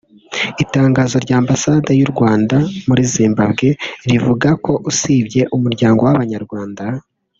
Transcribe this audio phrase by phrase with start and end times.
[0.63, 2.57] Itangazo rya Ambasade y’u Rwanda
[2.87, 3.69] muri Zimbabwe
[4.09, 6.83] rivuga ko usibye Umuryango w’Abanyarwanda